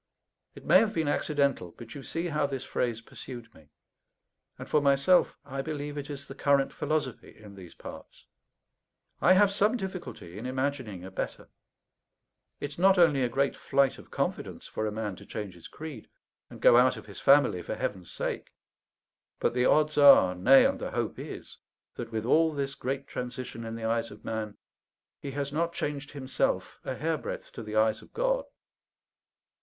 [0.55, 3.69] It may have been accidental, but you see how this phrase pursued me;
[4.57, 8.25] and for myself, I believe it is the current philosophy in these parts.
[9.21, 11.49] I have some difficulty in imagining a better.
[12.59, 16.09] It's not only a great flight of confidence for a man to change his creed
[16.49, 18.49] and go out of his family for heaven's sake;
[19.39, 21.59] but the odds are nay, and the hope is
[21.93, 24.57] that, with all this great transition in the eyes of man,
[25.21, 28.45] he has not changed himself a hairbreadth to the eyes of God.